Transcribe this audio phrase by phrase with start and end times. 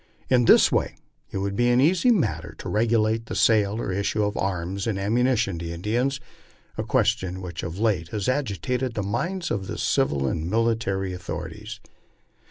[0.31, 0.95] In this way
[1.29, 4.97] it would be an easy matter to regulate the sale or issue of arms and
[4.97, 6.19] ammuni tion to Indians,
[6.75, 11.79] a question which of late has agitated the minds of the civil and military authorities.